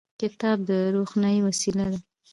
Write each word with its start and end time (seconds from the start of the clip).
کتاب 0.19 0.57
د 0.69 0.71
روښنايي 0.95 1.39
وسیله 1.47 1.85
ده. 1.91 1.99